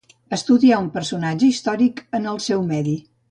Estudiar 0.37 0.79
un 0.83 0.87
personatge 0.95 1.49
històric 1.51 2.03
en 2.21 2.27
el 2.33 2.43
seu 2.47 2.65
medi. 2.73 2.99